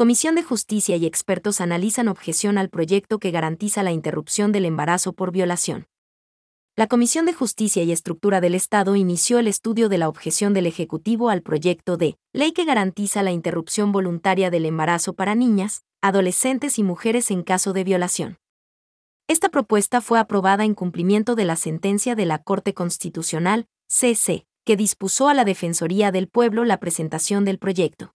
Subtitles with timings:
[0.00, 5.12] Comisión de Justicia y expertos analizan objeción al proyecto que garantiza la interrupción del embarazo
[5.12, 5.88] por violación.
[6.74, 10.64] La Comisión de Justicia y Estructura del Estado inició el estudio de la objeción del
[10.64, 16.78] Ejecutivo al proyecto de ley que garantiza la interrupción voluntaria del embarazo para niñas, adolescentes
[16.78, 18.38] y mujeres en caso de violación.
[19.28, 24.78] Esta propuesta fue aprobada en cumplimiento de la sentencia de la Corte Constitucional, CC, que
[24.78, 28.14] dispuso a la Defensoría del Pueblo la presentación del proyecto.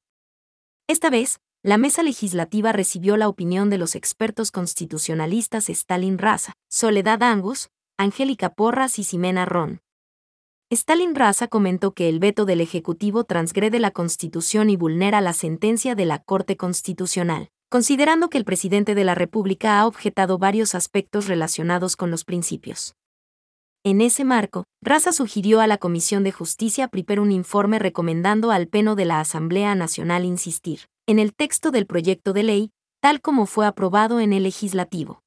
[0.87, 7.23] Esta vez, la mesa legislativa recibió la opinión de los expertos constitucionalistas Stalin Raza, Soledad
[7.23, 9.81] Angus, Angélica Porras y Ximena Ron.
[10.69, 15.95] Stalin Raza comentó que el veto del Ejecutivo transgrede la Constitución y vulnera la sentencia
[15.95, 21.25] de la Corte Constitucional, considerando que el presidente de la República ha objetado varios aspectos
[21.25, 22.93] relacionados con los principios.
[23.83, 28.67] En ese marco, Raza sugirió a la Comisión de Justicia preparar un informe recomendando al
[28.67, 33.45] Pleno de la Asamblea Nacional insistir en el texto del proyecto de ley, tal como
[33.45, 35.21] fue aprobado en el legislativo.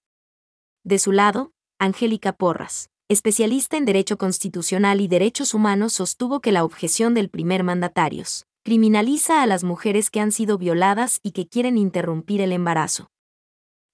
[0.84, 6.64] De su lado, Angélica Porras, especialista en Derecho Constitucional y Derechos Humanos, sostuvo que la
[6.64, 11.78] objeción del primer mandatarios criminaliza a las mujeres que han sido violadas y que quieren
[11.78, 13.08] interrumpir el embarazo.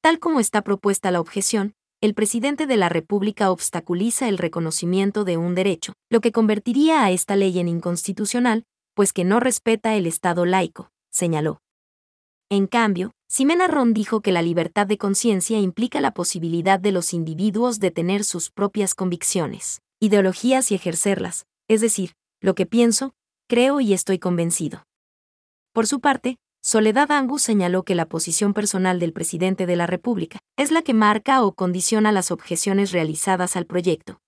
[0.00, 5.36] Tal como está propuesta la objeción, el presidente de la República obstaculiza el reconocimiento de
[5.36, 10.06] un derecho, lo que convertiría a esta ley en inconstitucional, pues que no respeta el
[10.06, 11.60] Estado laico, señaló.
[12.50, 17.14] En cambio, Ximena Ron dijo que la libertad de conciencia implica la posibilidad de los
[17.14, 23.12] individuos de tener sus propias convicciones, ideologías y ejercerlas, es decir, lo que pienso,
[23.48, 24.84] creo y estoy convencido.
[25.72, 30.38] Por su parte, Soledad Angus señaló que la posición personal del presidente de la República
[30.56, 34.18] es la que marca o condiciona las objeciones realizadas al proyecto.